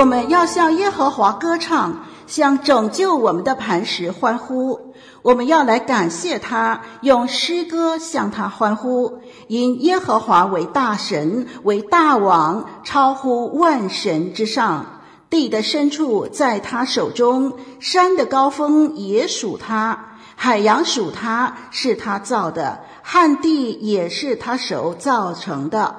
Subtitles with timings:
[0.00, 4.94] 我们要向耶和华歌唱，向拯救我们的磐石欢呼。
[5.20, 9.18] 我们要来感谢他，用诗歌向他欢呼。
[9.46, 14.86] 因耶和华为大神，为大王，超乎万神之上。
[15.28, 25.94] 地的深处在他手中，山的高峰也属他，海洋属他，是他造的，旱地也是他手造成的。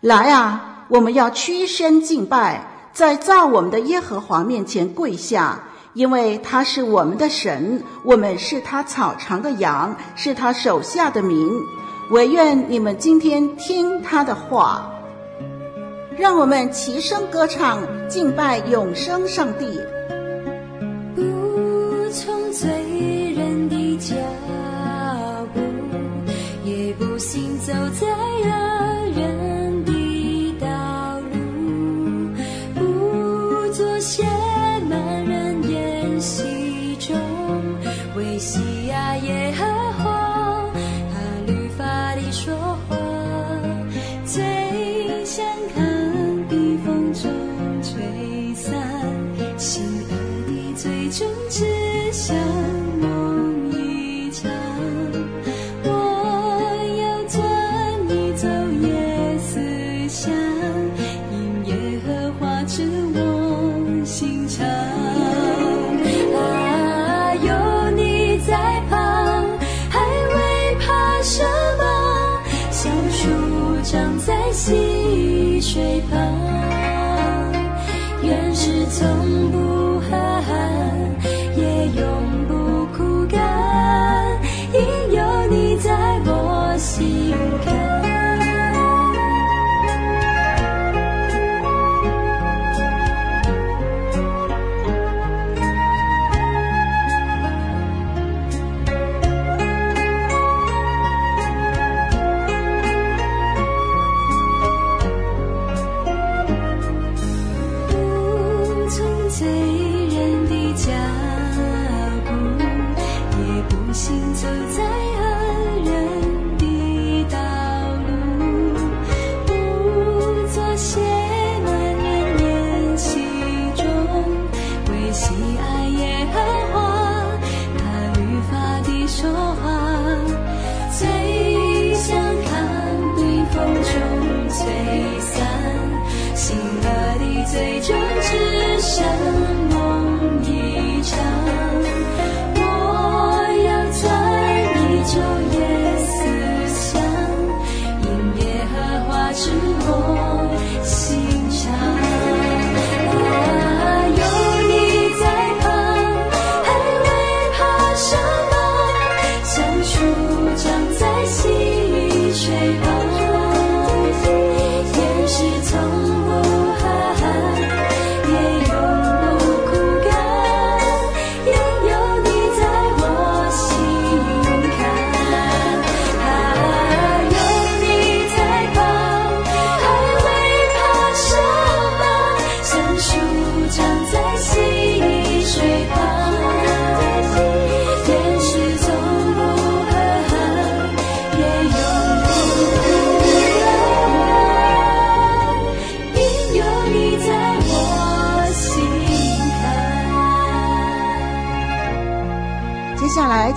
[0.00, 2.70] 来啊，我们要屈身敬拜。
[2.92, 5.60] 在造我们的耶和华面前跪下，
[5.94, 11.50] 因为他是我们的神，我们是他草场的羊，是他手下的民。
[12.10, 14.88] 惟愿你们今天听他的话。
[16.18, 19.80] 让我们齐声歌唱，敬拜永生上帝。
[21.16, 21.22] 不
[22.10, 22.68] 从罪
[23.34, 24.14] 人的脚
[25.54, 25.60] 步，
[26.64, 28.31] 也不行走在。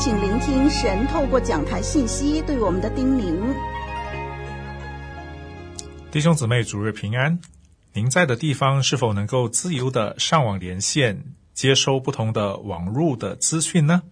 [0.05, 3.55] 请聆听神透过讲台信息对我们的叮咛。
[6.11, 7.39] 弟兄姊妹，主日平安！
[7.91, 14.03] 您在的地方是否能够自由的上网连线，接收不同的网络的资讯呢？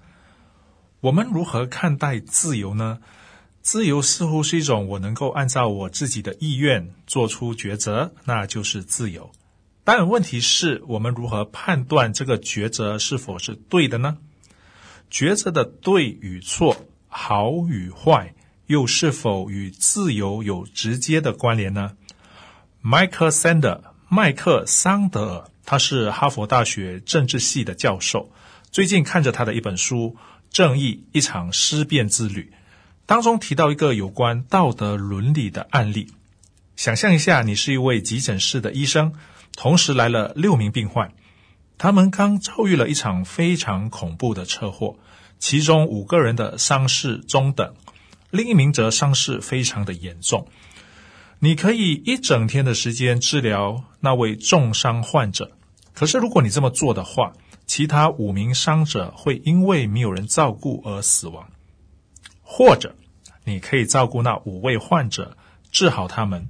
[1.00, 2.98] 我们如何看待自由呢？
[3.62, 9.30] 自由似乎是一种我能够按照我自己的意愿做出抉择，那就是自由。
[9.84, 14.18] 但，问题是我们如何判断这个抉择是否是对的呢？
[15.14, 16.76] 抉择的对与错、
[17.08, 18.34] 好与坏，
[18.66, 21.96] 又是否与自由有直接的关联呢
[22.84, 28.32] ？Michael Sandel，麦克桑德尔，他是哈佛大学政治系的教授。
[28.72, 30.16] 最近看着他的一本书
[30.50, 32.52] 《正义：一场思辨之旅》，
[33.06, 36.12] 当中提到一个有关道德伦理的案例。
[36.76, 39.14] 想象一下，你是一位急诊室的医生，
[39.56, 41.14] 同时来了六名病患，
[41.84, 44.96] 他们刚遭遇了一场非常恐怖的车祸，
[45.38, 47.74] 其中五个人的伤势中等。
[48.32, 50.48] 另一名则伤势非常的严重。
[51.40, 55.52] 你可以一整天的时间治疗那位重伤患者，
[55.94, 57.34] 可是如果你这么做的话，
[57.66, 61.50] 其他五名伤者会因为没有人照顾而死亡。
[62.44, 62.96] 或者，
[63.44, 65.36] 你可以照顾那五位患者，
[65.70, 66.48] 治好他们，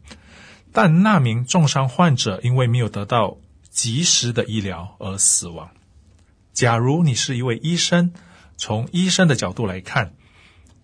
[0.71, 3.37] 但那名重伤患者因为没有得到
[3.73, 5.71] 及时的医疗而死亡。
[6.53, 8.13] 假如你是一位医生，
[8.55, 10.13] 从医生的角度来看，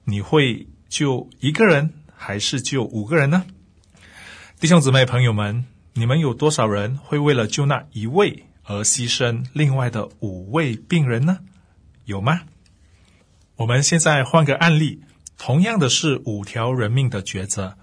[0.04, 0.68] 你会。
[0.90, 3.46] 救一个人还是救五个人呢？
[4.60, 11.42] 弟兄姊妹、朋友们，你们有多少人会为了救那一位而牺牲另外的五位病人呢？
[12.06, 12.42] 有吗？
[13.58, 15.04] 我们现在换个案例，
[15.38, 17.78] 同样的是五条人命的抉择。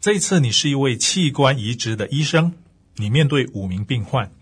[0.00, 2.54] 这一次，你是一位器官移植的医生，
[2.94, 4.32] 你面对五名病患，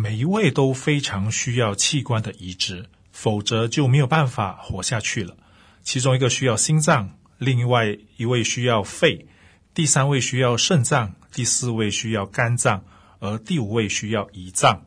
[0.00, 5.36] 每一位都非常需要器官的移植，否则就没有办法活下去了。
[5.82, 7.18] 其中一个需要心脏。
[7.36, 9.26] 另外一位需要肺，
[9.74, 12.84] 第三位需要肾脏，第四位需要肝脏，
[13.18, 14.86] 而第五位需要胰脏。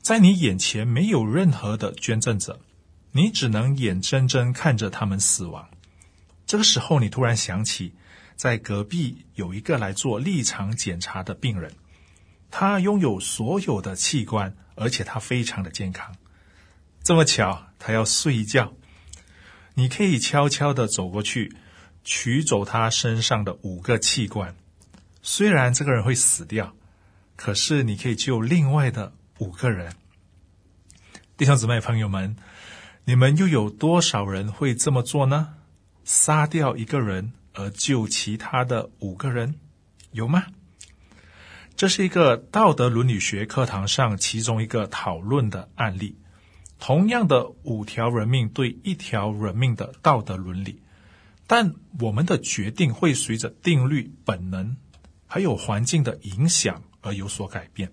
[0.00, 2.60] 在你眼前没有任何的捐赠者，
[3.12, 5.68] 你只能眼睁睁看着他们死亡。
[6.46, 7.92] 这个时候，你突然想起，
[8.36, 11.70] 在隔壁有一个来做立场检查的病人，
[12.50, 16.14] 他拥有所有的器官，而且他非常的健康。
[17.02, 18.72] 这么巧，他要睡觉。
[19.74, 21.54] 你可以悄悄的走过去，
[22.02, 24.56] 取走他身上的五个器官。
[25.22, 26.74] 虽然这个人会死掉，
[27.36, 29.94] 可是你可以救另外的五个人。
[31.36, 32.36] 弟兄姊妹、朋友们，
[33.04, 35.54] 你们又有多少人会这么做呢？
[36.04, 39.54] 杀掉一个人而救其他的五个人，
[40.10, 40.44] 有吗？
[41.78, 46.16] 这是一个道德伦理学课堂上其中一个讨论的案例。
[46.80, 50.82] 同样的五条人命对一条人命的道德伦理，
[51.46, 54.76] 但我们的决定会随着定律、本能，
[55.28, 57.92] 还有环境的影响而有所改变。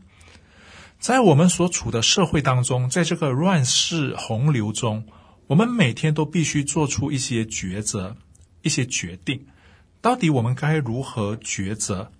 [0.97, 5.05] 在我们所处的社会当中，在这个乱世洪流中，
[5.45, 8.17] 我们每天都必须做出一些抉择、
[8.63, 9.45] 一些决定。
[10.01, 12.11] 到底我们该如何抉择？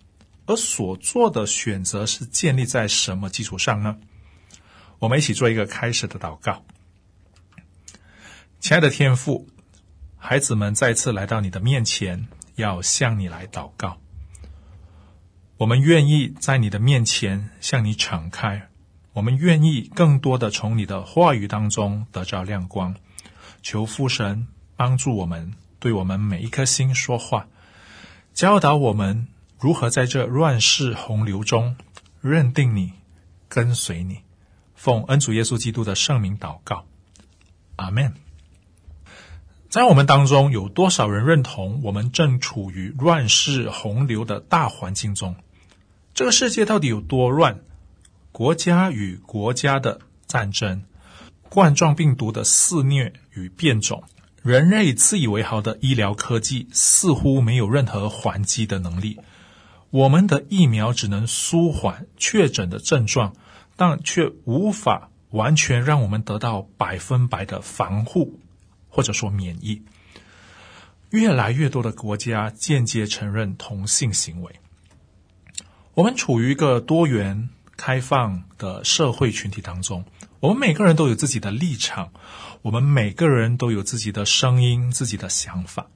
[0.46, 3.98] 而所做的选择是建立在什么基础上呢？
[5.00, 6.64] 我们一起做一个开始的祷告。
[8.60, 9.48] 亲爱的天父，
[10.18, 13.98] 孩子们再次来到你的面前，要向你来祷告。
[15.58, 18.70] 我们愿意在你的面前向你敞开，
[19.14, 22.96] 我们愿意更多的从你的话语当中得着亮光。
[23.62, 27.48] 求父神帮助我们，对我们每一颗心说话，
[28.34, 29.28] 教导我们
[29.60, 31.76] 如何在这乱世洪流中
[32.22, 32.94] 认定你，
[33.48, 34.20] 跟随你。
[34.76, 36.86] 奉恩主耶稣基督的圣名祷告，
[37.78, 38.14] 阿门。
[39.70, 45.36] 在我们当中，有多少人认同我们正处于乱世洪流的大环境中？
[46.14, 47.60] 这个世界到底有多乱？
[48.32, 50.84] 国家与国家的战争，
[51.50, 54.04] 冠状病毒的肆虐与变种，
[54.44, 59.20] 人类自以为好的医疗科技似乎没有任何还击的能力。
[59.96, 63.34] 我们的疫苗只能舒缓确诊的症状。
[63.78, 68.40] 但却无法完全让我们得到百分百的防护，
[68.88, 69.82] 或者说免疫。
[71.10, 74.56] 越来越多的国家间接承认同性行为。
[75.94, 80.06] 我们处于一个多元开放的社会群体当中，
[80.40, 82.14] 我们每个人都有自己的立场，
[82.62, 85.88] 我们每个人都有自己的声音、自己的想法。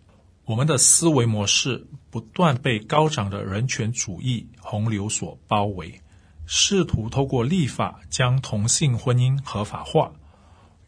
[0.43, 6.01] 我们的思维模式不断被高涨的人权主义洪流所包围。
[6.45, 10.11] 试图透过立法将同性婚姻合法化，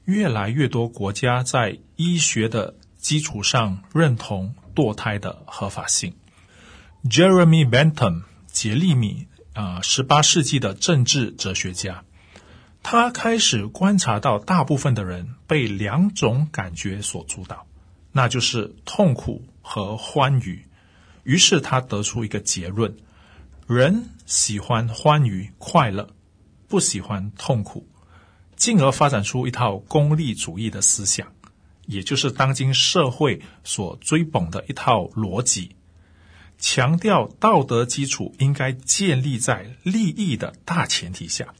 [0.05, 6.15] 越来越多国家在医学的基础上认同堕胎的合法性。
[7.03, 12.03] Jeremy Bentham 杰利米啊，十八世纪的政治哲学家，
[12.81, 17.67] 他开始观察到大部分的人被两种感觉所主导，
[18.11, 20.65] 那就是痛苦和欢愉。
[21.23, 22.95] 于是他得出一个结论。
[23.67, 26.09] 人喜欢欢愉快乐，
[26.67, 27.87] 不喜欢痛苦，
[28.55, 31.31] 进而发展出一套功利主义的思想，
[31.85, 35.75] 也就是当今社会所追捧的一套逻辑，
[36.57, 41.53] 强调道德基础应该建立在利益的大前提下。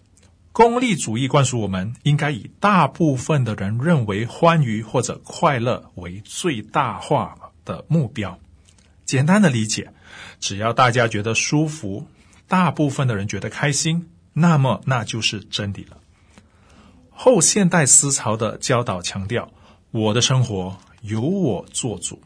[0.51, 8.37] 功利主义灌输我们应该以大部分的人认为欢愉或者快乐为最大化的目标。
[9.11, 9.91] 简单的理解，
[10.39, 12.07] 只要大家觉得舒服，
[12.47, 15.97] 大部分的人觉得开心，那么那就是真理了。
[17.09, 19.51] 后现代思潮的教导强调，
[19.91, 22.23] 我的生活由我做主。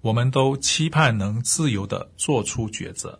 [0.00, 3.18] 我们都期盼能自由地做出抉择。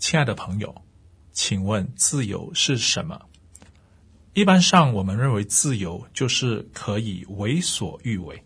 [0.00, 0.82] 亲爱的朋友，
[1.30, 3.26] 请问自由是什么？
[4.34, 8.42] 一般上，我们认为自由就是可以为所欲为，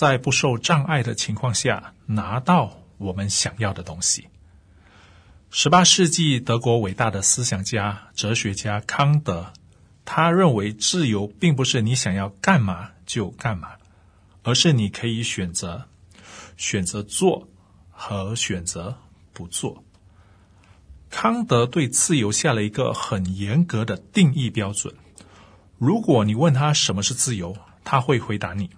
[0.00, 4.28] 在不受障碍的情况下拿到我们想要的东西。
[5.50, 9.52] 十八世纪德国伟大的思想家、哲学家康德，
[10.06, 13.72] 他认为自由并不是你想要干嘛就干嘛，
[14.42, 15.84] 而是你可以选择，
[16.56, 17.50] 选择做
[17.90, 18.96] 和选择
[19.34, 19.84] 不做。
[21.10, 24.94] 康德对自由下了一个很严格的定义标准。
[25.76, 27.54] 如果你问他什么是自由，
[27.84, 28.70] 他会回答你：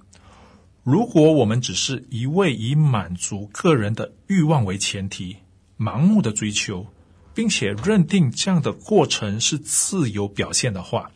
[0.83, 5.37] 如果我们只是一味以满足个人的欲望为前提，
[5.79, 6.87] 盲目的追求，
[7.33, 11.13] 并且认定这样的过程是自由表现的话，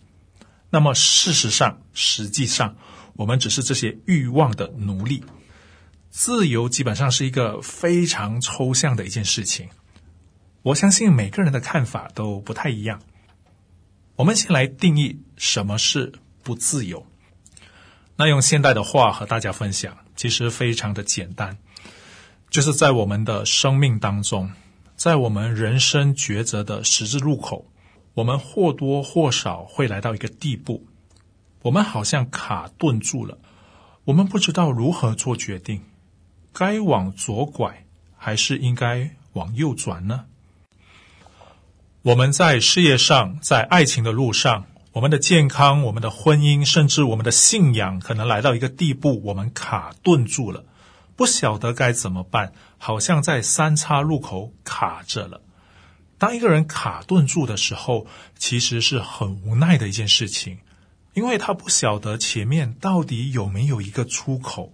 [0.71, 2.77] 那么事实上，实际上，
[3.15, 5.25] 我们只是这些欲望的奴隶。
[6.11, 9.69] 自由基本上是一个非常抽象的一件事情。
[10.63, 13.03] 我相信每个人的看法都不太一样。
[14.15, 17.05] 我们先来定义什么是不自由。
[18.17, 21.59] 那用现代的话和大家分享，其实非常的简单，
[22.49, 24.51] 就是在我们的生命当中，
[24.97, 27.67] 在我们人生抉择的十字路口，
[28.15, 30.87] 我们或多或少会来到一个地步，
[31.61, 33.37] 我们好像卡顿住了，
[34.05, 35.83] 我们不知道如何做决定，
[36.55, 37.85] 该往左拐
[38.17, 40.25] 还是应该往右转呢？
[42.01, 44.65] 我们在事业上，在爱情的路上，
[44.97, 50.65] 我们的健康、我们的婚姻，甚至我们的信仰，可能来到一个地步，我们卡顿住了，
[51.17, 55.43] 不晓得该怎么办，好像在三岔路口卡着了。
[56.17, 58.07] 当一个人卡顿住的时候，
[58.39, 60.61] 其实是很无奈的一件事情，
[61.13, 64.73] 因为他不晓得前面到底有没有一个出口。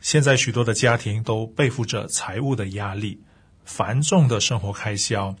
[0.00, 3.20] 现在许多的家庭都背负着财务的压力，
[3.64, 5.36] 繁重的生活开销。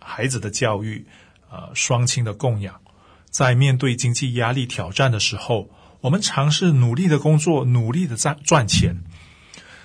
[0.00, 1.06] 孩子的教育，
[1.48, 2.80] 呃，双亲的供养，
[3.30, 5.68] 在面对经济压力挑战的时候，
[6.00, 9.02] 我们尝试努力的工作，努力的赚赚钱。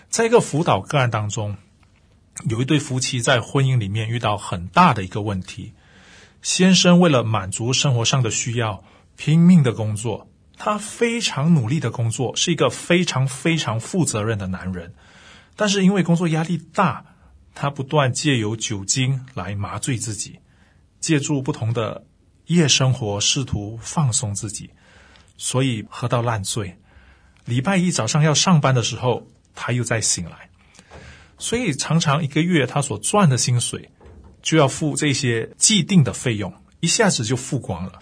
[0.09, 1.57] 在一个辅导个案当中，
[2.49, 5.73] 有一对夫妻在婚姻里面遇到很大的一个问题。
[6.41, 8.83] 先生为了满足生活上的需要，
[9.15, 14.93] 拼命的工作，他非常努力的工作，是一个非常非常负责任的男人。
[15.55, 17.05] 但是因为工作压力大，
[17.55, 20.39] 他不断借由酒精来麻醉自己，
[20.99, 22.05] 借助不同的
[22.47, 24.69] 夜生活试图放松自己，
[25.37, 26.77] 所以喝到烂醉。
[27.45, 30.49] 礼拜一早上要上班的时候，他又再醒来，
[31.37, 33.89] 所以常常一个月他所赚的薪水
[34.41, 37.99] 就要付这些既定的费用，一下子就付光了。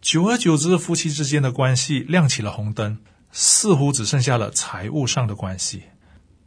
[0.00, 2.98] 久而久之，夫妻之间的关系亮起了红灯，
[3.30, 5.84] 似乎只剩下了财务上的关系。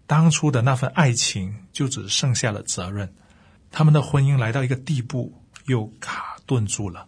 [0.05, 3.15] 当初的那份爱情就只剩下了责任，
[3.71, 7.07] 他们的婚姻来到一个地步，又卡顿住了。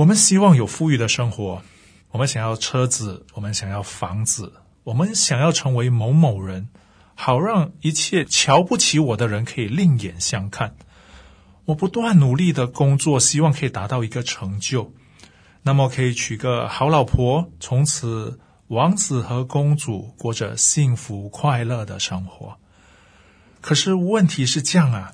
[0.00, 1.62] 我们希望有富裕的生活，
[2.10, 4.54] 我们想要车子，我们想要房子，
[4.84, 6.70] 我们想要成为某某人，
[7.14, 10.74] 好让一切瞧不起我的人可以另眼相看。
[11.66, 14.90] 我不断努力的工作，希望可以达到一个成就，
[15.64, 18.40] 那么可以娶个好老婆，从此。
[18.68, 22.56] 王子和公主过着幸福快乐的生活，
[23.60, 25.12] 可是问题是这样啊，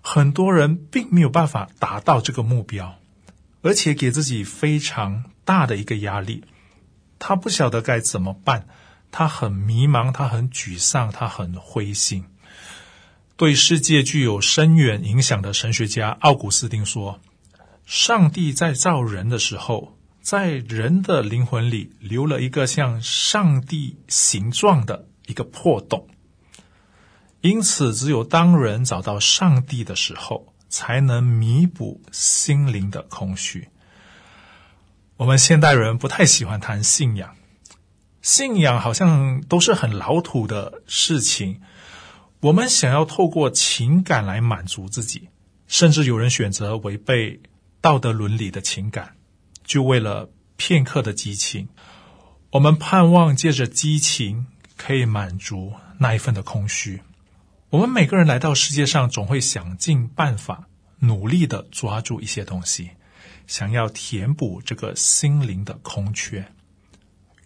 [0.00, 2.94] 很多人并没有办法达到这个目标，
[3.64, 6.44] 而且给自己非常大的一个压力，
[7.18, 8.68] 他不晓得该怎么办，
[9.10, 12.26] 他很迷茫，他很沮丧，他很灰心。
[13.36, 17.20] 对世界具有深远影响的神学家奥古斯丁说
[17.84, 26.08] ：“上帝在造人的时候。”在人的灵魂里留了一个像上帝形状的一个破洞，
[27.42, 33.68] 因此只有当人找到上帝的时候，才能弥补心灵的空虚。
[35.16, 37.36] 我们现代人不太喜欢谈信仰，
[38.22, 41.60] 信仰好像都是很老土的事情。
[42.40, 45.28] 我们想要透过情感来满足自己，
[45.68, 47.40] 甚至有人选择违背
[47.80, 49.14] 道德伦理的情感。
[49.62, 51.68] 就为了片刻的激情，
[52.50, 57.00] 我们盼望借着激情可以满足那一份的空虚。
[57.74, 60.68] 我们每个人来到世界上，总会想尽办法，
[61.00, 62.90] 努力的抓住一些东西，
[63.48, 66.46] 想要填补这个心灵的空缺。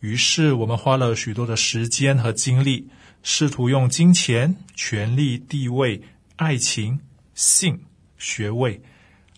[0.00, 2.90] 于是，我们花了许多的时间和精力，
[3.22, 6.02] 试图用金钱、权力、地位、
[6.36, 7.00] 爱情、
[7.34, 7.84] 性、
[8.18, 8.82] 学位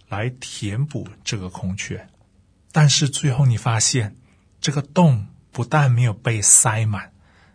[0.08, 2.08] 来填补这个空缺。
[2.72, 4.16] 但是最后，你发现
[4.60, 7.12] 这个洞不但没有被塞满，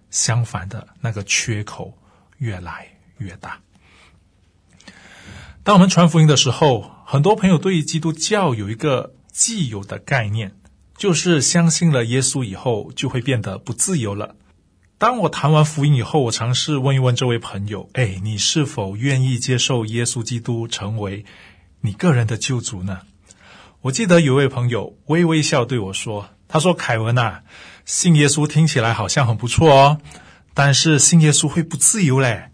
[0.10, 1.98] 相反的，那个缺口
[2.38, 3.60] 越来越大。
[5.64, 10.54] 当我们传福音的时候，很多朋友对于基督教有一个既有的概念。
[10.98, 14.38] 就是相信了耶稣以后，就会变得不自由了。
[14.98, 21.26] 当我谈完福音以后，我尝试问一问这位朋友：“哎，你是否愿意接受耶稣基督成为
[21.82, 23.02] 你个人的救主呢？”
[23.84, 27.42] 我记得有位朋友微微笑对我说：“他说，凯文呐，
[27.84, 30.00] 信耶稣听起来好像很不错哦，
[30.54, 32.52] 但是信耶稣会不自由嘞。”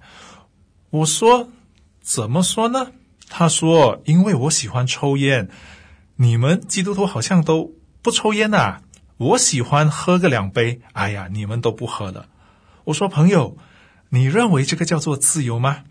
[0.91, 1.49] 我说
[2.01, 2.91] ：“怎么说呢？”
[3.27, 5.49] 他说：“因为我喜欢抽烟，
[6.17, 8.81] 你们基督徒好像都……”不抽烟呐、
[9.17, 10.81] 我喜欢喝个两杯。
[10.93, 12.27] 哎呀，你们都不喝了。
[12.85, 13.55] 我说朋友，
[14.09, 15.83] 你认为这个叫做自由吗？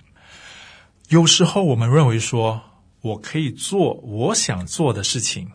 [1.09, 2.63] 有时候我们认为说，
[3.01, 5.53] 我可以做我想做的事情，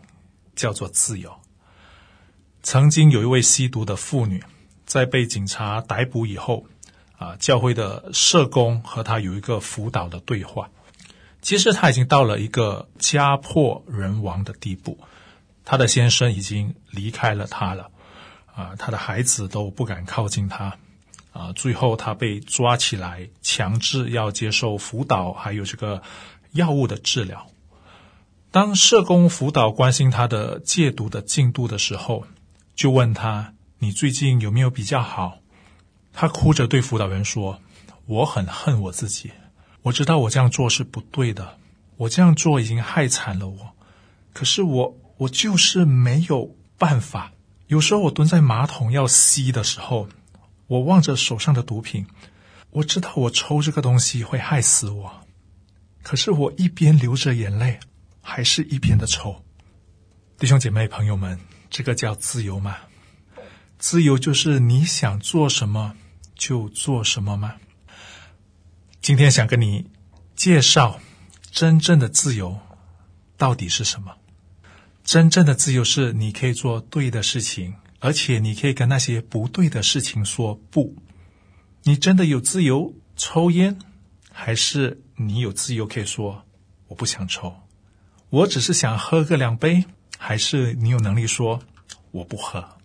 [0.54, 1.30] 叫做自由。
[2.62, 4.42] 曾经有一位吸毒的妇女，
[4.86, 6.64] 在被警察逮捕以后，
[7.18, 10.68] 啊，教会的社工和他有一个辅导的对话。
[11.42, 14.98] 其实他已经到了一个家破人亡的地步。
[15.64, 17.90] 他的先生已经离开了他了，
[18.54, 20.76] 啊，他的孩子都不敢靠近他，
[21.32, 26.02] 啊，最后他被抓起来，强制要接受辅导，还有这个
[26.52, 27.46] 药物的治疗。
[28.52, 32.26] 当社工辅导关心他的戒毒的进度的时候，
[32.74, 35.38] 就问他：“你最近有没有比较好？”
[36.16, 37.60] 他哭着对辅导员说
[38.06, 39.30] ：“我很恨我自己，
[39.82, 41.58] 我知道我这样做是不对的，
[41.96, 43.70] 我这样做已经害惨了我，
[44.32, 47.32] 可是我。”我就是没有办法。
[47.68, 50.10] 有时候我蹲在马桶要吸的时候，
[50.66, 52.04] 我望着手上的毒品，
[52.68, 55.10] 我知道我抽这个东西会害死我，
[56.02, 57.80] 可是我一边流着眼泪，
[58.20, 59.42] 还是一边的抽。
[60.38, 62.76] 弟兄姐妹朋友们，这个叫自由吗？
[63.78, 65.94] 自由就是你想做什么
[66.36, 67.56] 就做什么吗？
[69.00, 69.86] 今天想跟你
[70.34, 71.00] 介绍
[71.50, 72.58] 真正的自由
[73.36, 74.14] 到底是什么？
[75.02, 80.94] 真正的自由是你可以做对的事情，而且你可以跟那些不对的事情说不。
[81.84, 83.78] 你真的有自由抽烟，
[84.32, 86.44] 还是你有自由可以说
[86.88, 87.54] 我不想抽？
[88.28, 89.84] 我只是想喝个两杯，
[90.18, 91.62] 还是你有能力说
[92.10, 92.75] 我不喝？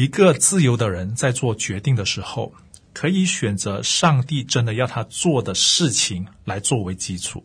[0.00, 2.54] 一个自由的人在做决定的时候，
[2.94, 7.44] 可以选择上帝真的要他做的事情来作为基础。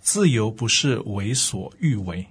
[0.00, 2.26] 自由不是为所欲为。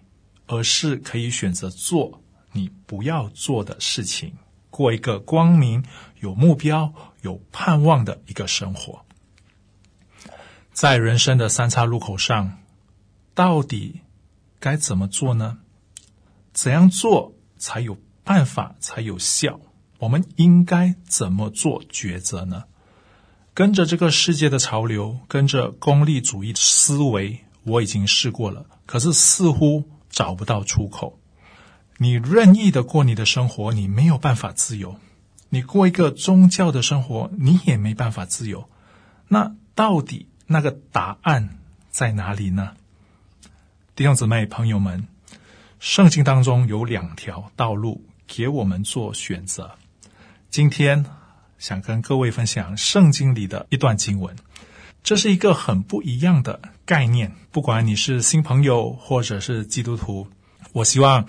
[0.47, 4.31] 而是可以选择做你不要做的事情，
[4.69, 5.83] 过一个光明、
[6.19, 9.03] 有目标、有盼望的一个生活。
[10.71, 12.59] 在人生的三岔路口上，
[13.33, 14.01] 到底
[14.59, 15.57] 该怎么做呢？
[16.53, 19.61] 怎样做才有办法，才有效？
[19.99, 22.65] 我们应该怎么做抉择呢？
[23.53, 29.85] 跟着这个世界的潮流，跟着功利主义思维，我已经试过了，可是似乎。
[30.07, 31.19] 找不到出口，
[31.97, 34.95] 你任意的过你的生活，你没有办法自由；
[35.49, 38.69] 你过一个宗教的生活，你也没办法自由。
[39.27, 41.57] 那到底那个答案
[41.89, 42.77] 在哪里呢？
[43.93, 45.05] 弟兄姊妹、朋友们，
[45.81, 49.71] 圣经当中有两条道路给我们做选择。
[50.49, 51.05] 今天
[51.57, 54.35] 想跟各位分享圣经里的一段经文。
[55.03, 57.31] 这是一个很不一样的概念。
[57.51, 60.27] 不管你是新朋友或者是基督徒，
[60.73, 61.27] 我希望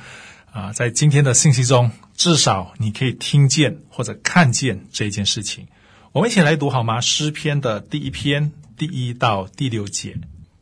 [0.51, 5.67] 啊、在今天的信息中，至少你可以听见或者看见这件事情。
[6.13, 7.03] 我们一起来读好吗？
[7.03, 10.19] 诗篇的第一篇第一到第六节：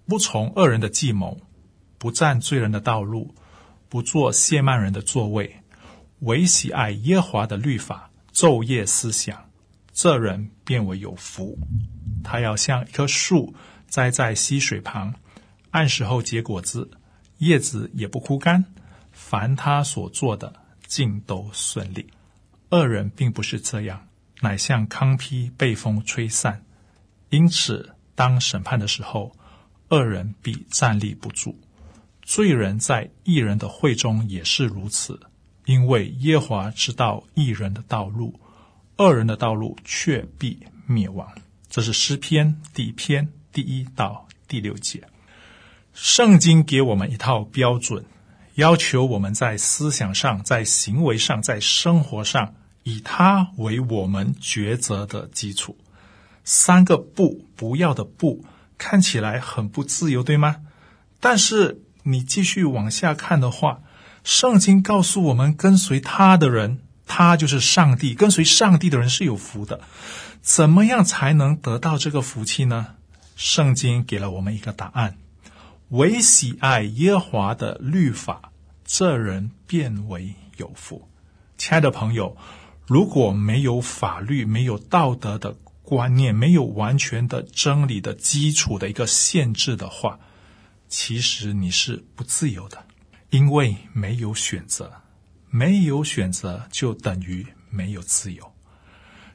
[0.06, 1.38] 不从恶人的计谋，
[1.98, 3.32] 不占罪人的道路，
[3.88, 5.60] 不做亵慢人的座位，
[6.24, 9.50] 唯喜爱耶华的律法，昼夜思想，
[9.92, 11.58] 这人便为有福。
[12.22, 13.54] 他要像一棵树
[13.88, 15.14] 栽在溪水旁，
[15.70, 16.90] 按时候结果子，
[17.38, 18.64] 叶子也不枯干。
[19.12, 20.50] 凡他所做的，
[20.86, 22.06] 尽都顺利。
[22.70, 24.08] 恶人并不是这样，
[24.40, 26.64] 乃像糠秕被风吹散。
[27.28, 29.36] 因此，当审判的时候，
[29.90, 31.60] 恶人必站立不住。
[32.22, 35.20] 罪人在义人的会中也是如此。
[35.64, 38.38] 因为耶和华知道一人的道路，
[38.96, 41.28] 恶人的道路却必灭亡。
[41.68, 45.02] 这是诗篇第篇第一到第六节。
[45.92, 48.04] 圣经给我们一套标准，
[48.56, 55.76] 要求我们在思想上、在行为上、在生活上，以它为我们抉择的基础。
[56.42, 58.44] 三个不，不要的不，
[58.76, 60.56] 看起来很不自由，对吗？
[61.20, 63.80] 但是你继续往下看的话，
[64.24, 68.14] 圣经告诉我们，跟随他的人，他就是上帝。
[68.14, 69.82] 跟随上帝的人是有福的。
[70.40, 72.94] 怎么样才能得到这个福气呢？
[73.36, 75.18] 圣经给了我们一个答案：
[75.90, 78.50] 唯喜爱耶和华的律法，
[78.84, 81.08] 这人便为有福。
[81.58, 82.36] 亲爱的朋友，
[82.86, 90.18] 如果没有法律、没有道德的观念、没有完全的真理的基础的一个限制的话，
[90.88, 92.84] 其实你是不自由的，
[93.34, 94.92] 因为没有选择，
[95.50, 98.52] 没有选择就等于没有自由。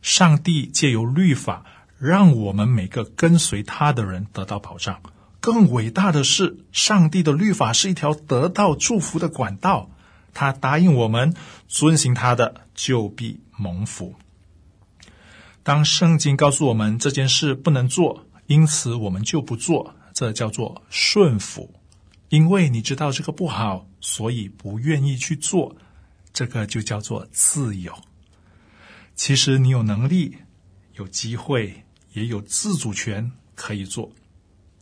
[0.02, 1.66] 上帝借由律法，
[1.98, 5.02] 让我们每个跟随他的人得到保障。
[5.42, 9.90] 更伟大的是，上帝的律法是一条得到祝福的管道。
[10.34, 11.34] 他答应我们，
[11.68, 14.16] 遵行他的，就必蒙福。
[15.62, 19.94] 当圣经告诉我们这件事不能做，因此我们就不做。
[20.14, 21.74] 这叫做顺服，
[22.30, 25.76] 因为你知道这个不好，所以不愿意去做。
[26.32, 27.94] 这个就叫做自由。
[29.16, 30.38] 其实你有能力、
[30.94, 34.12] 有机会，也有自主权可以做，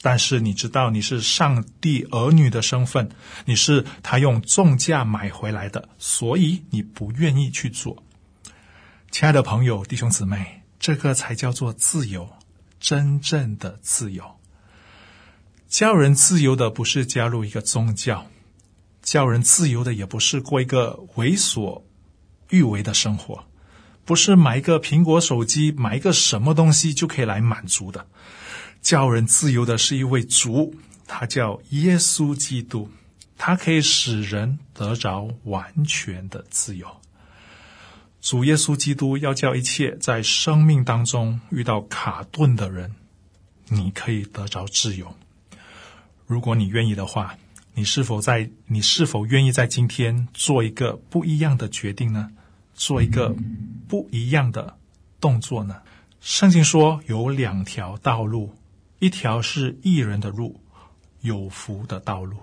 [0.02, 3.10] 但是你知道你是上帝儿女的身份，
[3.46, 8.04] 你是他用重价买回来的，所以你不愿意去做。
[9.10, 12.30] 亲爱的朋友、弟兄姊妹，这个才叫做自由，
[12.80, 14.37] 真正的自由。
[15.68, 18.28] 叫人自由的不是加入一个宗教，
[19.02, 21.86] 叫人自由的也不是过一个为所
[22.50, 23.44] 欲为的生活，
[24.06, 28.08] 不是买一个苹果手机，买一个什么东西就可以来满足的。
[28.82, 30.74] 叫人自由的是一位主，
[31.06, 32.90] 他叫耶稣基督，
[33.38, 36.88] 他可以使人得着完全的自由。
[38.22, 42.96] 主耶稣基督要叫一切在生命当中遇到卡顿的人，
[43.68, 45.14] 你可以得着自由。
[46.28, 47.38] 如果你愿意的话，
[47.74, 52.30] 你是否在你是否愿意在今天做一个不一样的决定呢？
[52.74, 53.34] 做一个
[53.88, 54.78] 不一样的
[55.22, 55.82] 动作呢？
[56.20, 58.54] 圣经说有两条道路，
[59.00, 60.60] 一条是义人的路，
[61.22, 62.36] 有福的道路；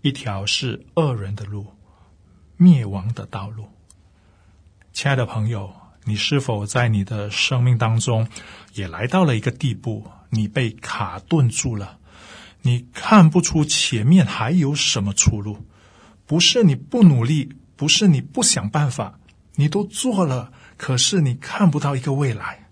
[0.00, 1.66] 一条是恶人的路，
[2.56, 3.66] 灭亡的道路。
[4.92, 8.28] 亲爱的朋友，你是否在你的生命当中
[8.74, 11.98] 也来到了一个地步，你被卡顿住了？
[12.66, 15.66] 你看不出前面还有什么出路，
[16.24, 19.18] 不是你不努力，不是你不想办法，
[19.56, 22.70] 你都做了，可是你看不到一个未来。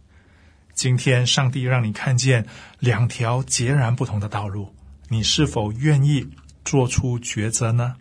[0.72, 2.46] 今天上帝让你看见
[2.78, 4.74] 两条截然不同的道路，
[5.10, 6.26] 你是否愿意
[6.64, 7.96] 做出抉择呢？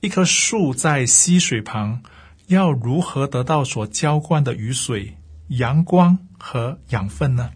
[0.00, 2.02] 一棵树在溪水旁，
[2.48, 5.16] 要如何得到所浇灌的雨水、
[5.46, 7.52] 阳光和养分呢？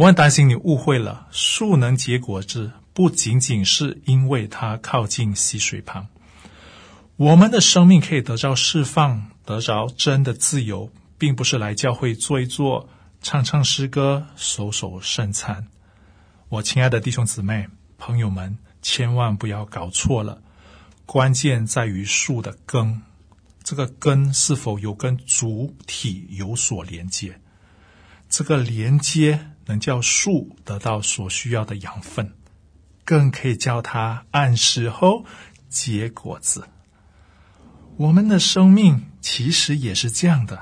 [0.00, 6.08] 我很担心你误会了，树能结果子，不仅仅是因为它靠近溪水旁。
[7.16, 12.88] 我们的生命可以得到释放，得着真的自由，并不是来教会坐一坐、
[13.20, 15.66] 唱唱诗歌、守守圣餐。
[16.48, 20.40] 我亲爱的弟兄姊妹、朋友们，千万不要搞错了，
[21.04, 23.02] 关键在于树的根，
[23.62, 27.38] 这个根是否有跟主体有所连接？
[28.30, 29.49] 这个连接。
[29.70, 32.32] 能叫树得到所需要的养分，
[33.04, 35.24] 更可以叫它按时候
[35.68, 36.68] 结果子。
[37.96, 40.60] 我们的生命其实也是这样的，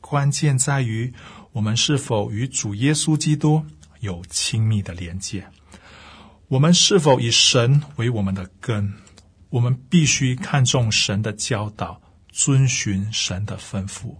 [0.00, 1.12] 关键在于
[1.50, 3.66] 我们是否与主耶稣基督
[3.98, 5.48] 有亲密的连接，
[6.46, 8.94] 我们是否以神为我们的根，
[9.50, 14.14] 我们必须看重神的教导，遵循神的吩咐，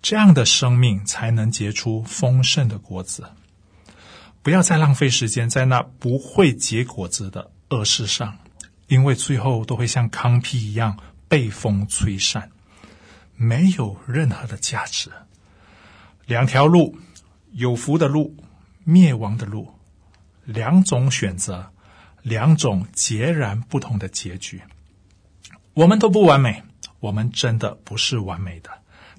[0.00, 3.24] 这样的生命才能结出丰盛的果子。
[4.48, 8.38] 不要再浪费时间在那不会结果子的恶事上，
[8.86, 12.50] 因为最后都会像糠皮一样被风吹散，
[13.36, 15.10] 没有任何的价值。
[16.24, 16.96] 两条路，
[17.52, 18.34] 有福的路，
[18.84, 19.68] 灭亡的路，
[20.46, 21.70] 两种选择，
[22.22, 24.62] 两种截然不同的结局。
[25.74, 26.62] 我们都不完美，
[27.00, 28.70] 我们真的不是完美的，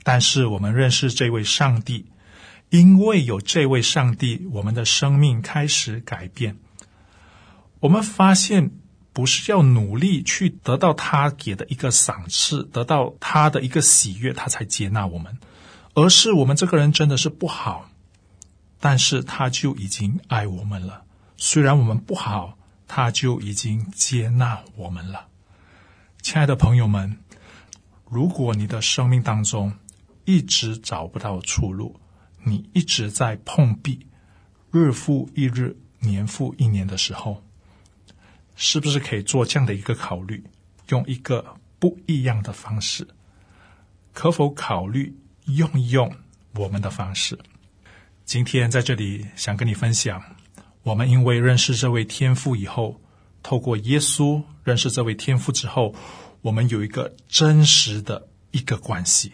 [0.02, 2.08] 但是我们认识这位上帝。
[2.70, 6.58] 因为有这位上帝，我们的生命开始改变。
[7.80, 8.72] 我们发现
[9.12, 15.40] 不是要努力去得到他给的一个赏赐，得到他的一个喜悦，他才接纳我们，
[15.96, 17.90] 而是我们这个人真的是不好，
[18.80, 21.04] 但是他就已经爱我们了。
[21.38, 25.28] 虽然我们不好，他就已经接纳我们了。
[26.22, 27.18] 亲爱的朋友们，
[28.08, 29.74] 如果你的生命当中
[30.26, 32.00] 一直找不到出路，
[32.44, 34.06] 你一直在碰壁，
[34.72, 37.44] 日复一日，年复一年的时候，
[38.56, 40.44] 是不是可以做这样的一个考虑，
[40.90, 41.46] 用一个
[41.78, 43.08] 不一样的方式？
[44.14, 46.12] 可否考虑用一用
[46.56, 47.38] 我们的方式？
[48.26, 50.22] 今天在这里想跟你分享，
[50.84, 53.00] 我们因为认识这位天父以后，
[53.42, 55.94] 透过耶稣认识这位天父之后，
[56.42, 59.32] 我们有一个真实的一个关系。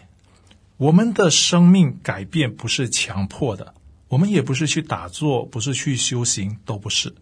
[0.78, 3.74] 我们的生命改变不是强迫的。
[4.08, 7.14] 我们也不是去打坐，不是去修行，都不是。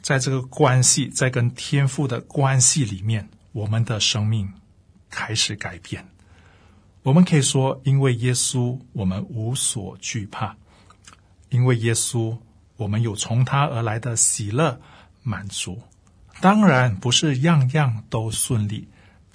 [0.00, 4.52] 在这个关系，在跟天父的关系里面，我们的生命
[5.10, 6.06] 开始改变。
[7.02, 10.56] 我们可以说，因为耶稣，我们无所惧怕；
[11.50, 12.36] 因为耶稣，
[12.76, 14.80] 我们有从他而来的喜乐
[15.22, 15.80] 满足。
[16.40, 18.88] 当然，不是样样都顺利，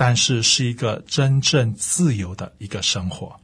[0.04, 3.40] 但是是一个真正自由的一个生活。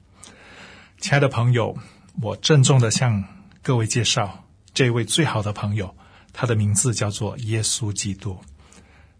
[0.99, 1.77] 亲爱的朋友。
[2.19, 3.23] 我郑重的向
[3.61, 4.43] 各位介绍
[4.73, 5.95] 这位最好的朋友，
[6.33, 8.35] 他的名字叫做耶稣基督。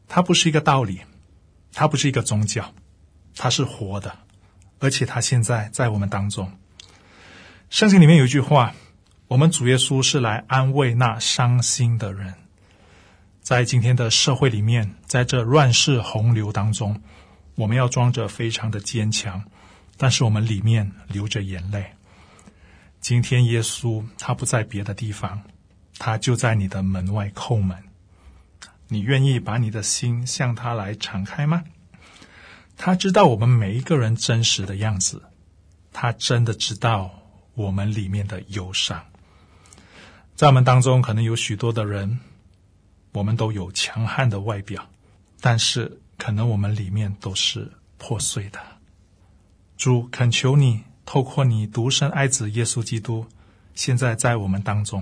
[0.07, 1.01] 他不是一个道理，
[1.71, 2.73] 他不是一个宗教，
[3.35, 4.17] 他是活的，
[4.79, 6.51] 而且他现在在我们当中。
[7.69, 8.73] 圣经里面有一句话：
[9.27, 12.33] 我们主耶稣是来安慰那伤心的人。
[13.43, 16.99] 在今天的社会里面，在这乱世洪流当中，
[17.57, 19.43] 我们要装着非常的坚强，
[19.97, 21.91] 但是我们里面流着眼泪。
[23.01, 25.41] 今天耶稣他不在别的地方，
[25.97, 27.75] 他就在你的门外叩门。
[28.89, 31.63] 你愿意把你的心向他来敞开吗？
[32.77, 35.23] 他知道我们每一个人真实的样子，
[35.91, 37.09] 他真的知道
[37.55, 39.03] 我们里面的忧伤。
[40.35, 42.19] 在我们当中，可能有许多的人，
[43.13, 44.87] 我们都有强悍的外表，
[45.41, 48.59] 但是可能我们里面都是破碎的。
[49.77, 50.83] 主恳求你。
[51.09, 53.25] 透过你独生爱子耶稣基督，
[53.73, 55.01] 现在在我们当中，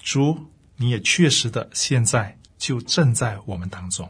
[0.00, 0.46] 主，
[0.76, 4.08] 你也确实的现在就正在我们当中。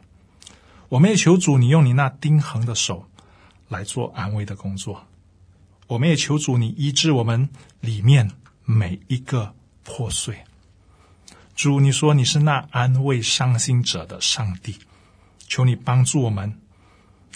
[0.91, 3.09] 我们也求主，你用你那钉痕的手
[3.71, 5.07] 来做安慰的工作。
[5.87, 7.49] 我们也求主，你医治我们
[7.81, 8.31] 里面
[8.67, 10.45] 每一个破碎。
[11.55, 14.77] 主，你说你是那安慰伤心者的上帝，
[15.53, 16.51] 求你帮助我们，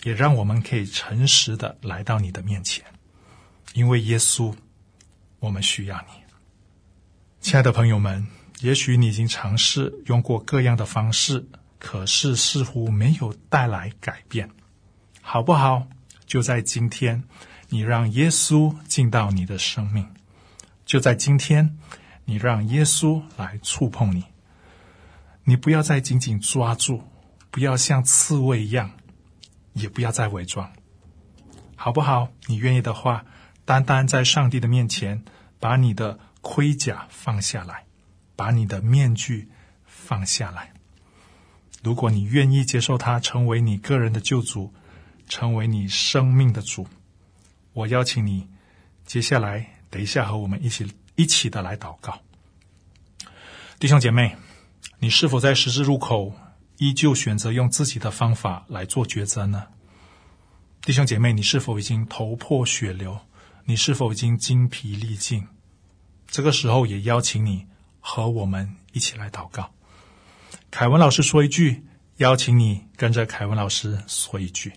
[0.04, 2.82] 也让我们可以诚实的来到你的面前。
[3.74, 4.54] 因为耶稣，
[5.38, 6.22] 我们需要你，
[7.42, 8.26] 亲爱的朋友们。
[8.62, 11.46] 也许你已经尝试用过各样的方式，
[11.78, 14.48] 可是似乎没有带来改变，
[15.20, 15.86] 好不好？
[16.24, 17.22] 就在今天，
[17.68, 20.06] 你让耶稣进到你的生命；
[20.86, 21.76] 就在今天，
[22.24, 24.24] 你让耶稣来触碰你。
[25.44, 27.04] 你不要再紧紧抓住，
[27.56, 28.90] 不要像刺猬一样，
[29.72, 30.70] 也不要再伪装，
[31.74, 32.28] 好不好？
[32.48, 33.24] 你愿意的话。
[33.64, 35.24] 单单在上帝的面前，
[35.58, 37.86] 把你的盔甲放下来，
[38.36, 39.48] 把你的面具
[39.86, 40.74] 放下来。
[41.82, 44.74] 如果你愿意接受他成为你个人的救主，
[45.26, 46.86] 成为你生命的主，
[47.72, 48.46] 我邀请你，
[49.06, 52.20] 接下来等一下和我们一起一起的来祷告。
[53.78, 54.36] 弟兄姐妹，
[54.98, 56.34] 你是否在十字路口
[56.78, 59.68] 依旧选择用自己的方法来做抉择呢？
[60.82, 63.18] 弟兄姐妹，你是否已经头破血流？
[63.64, 65.46] 你是否已经精疲力尽？
[66.28, 67.66] 这个时候也邀请你
[68.00, 69.72] 和我们一起来祷告。
[70.70, 71.84] 凯文老师说一句，
[72.18, 74.72] 邀请你跟着凯文老师说一句，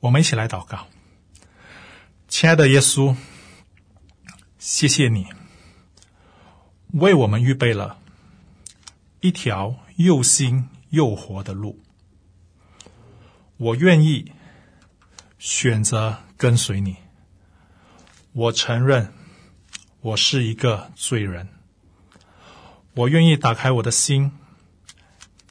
[0.00, 0.86] 我们一起来祷告。
[2.28, 3.14] 亲爱的耶稣，
[4.58, 5.26] 谢谢你
[6.92, 7.98] 为我们预备了
[9.20, 11.82] 一条又新又活的路。
[13.56, 14.32] 我愿意
[15.38, 16.96] 选择跟随你。
[18.32, 19.12] 我承认，
[20.00, 21.48] 我是一个罪人。
[22.94, 24.32] 我愿意打开我的心，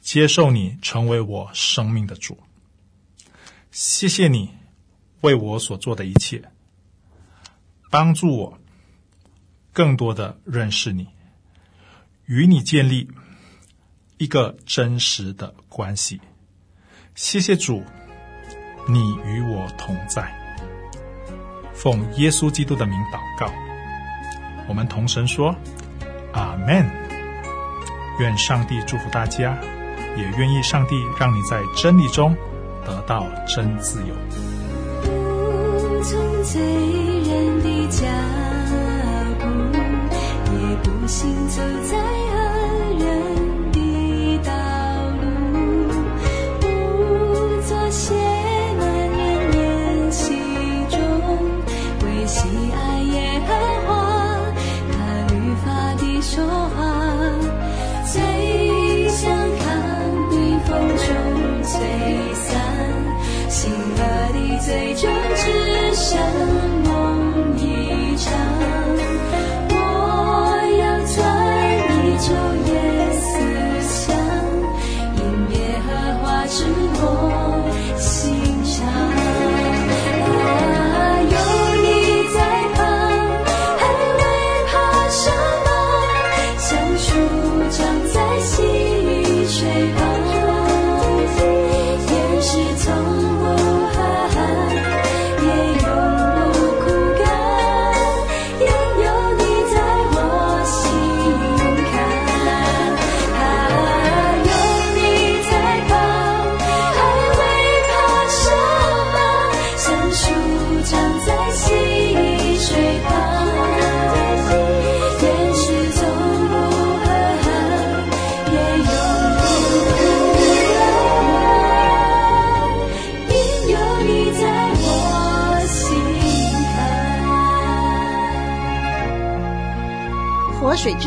[0.00, 2.38] 接受你成为我生命的主。
[3.70, 4.54] 谢谢你
[5.20, 6.50] 为我所做的一切，
[7.90, 8.58] 帮助我
[9.72, 11.08] 更多的认识你，
[12.24, 13.10] 与你建立
[14.18, 16.20] 一个真实的关系。
[17.14, 17.82] 谢谢主，
[18.88, 20.32] 你与我同在。
[21.74, 23.52] 奉耶稣基督的名祷告，
[24.68, 25.54] 我们同神说
[26.32, 26.84] ：“阿门。”
[28.18, 29.58] 愿上帝祝福大家，
[30.16, 32.34] 也愿意上帝让你在真理中
[32.86, 34.14] 得到真自由。
[36.02, 38.06] 从罪人的脚
[39.38, 39.46] 步，
[40.56, 42.15] 也不行走在
[52.72, 53.48] 爱耶和
[53.86, 53.88] 华
[54.92, 54.94] 他
[55.32, 56.76] 律法的说话，
[58.04, 58.14] 最
[59.08, 59.64] 像康
[60.30, 61.06] 的风中
[61.62, 61.72] 吹
[62.34, 62.46] 散，
[63.48, 64.00] 心儿
[64.32, 65.42] 的最终只
[65.94, 66.04] 剩